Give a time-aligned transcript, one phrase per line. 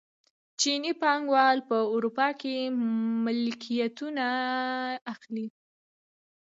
[0.59, 2.55] چیني پانګوال په اروپا کې
[3.23, 4.27] ملکیتونه
[5.13, 5.47] اخلي.